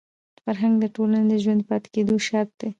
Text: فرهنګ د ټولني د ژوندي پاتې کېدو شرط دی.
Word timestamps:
فرهنګ 0.43 0.75
د 0.79 0.85
ټولني 0.95 1.23
د 1.31 1.33
ژوندي 1.43 1.65
پاتې 1.69 1.87
کېدو 1.95 2.15
شرط 2.27 2.51
دی. 2.59 2.67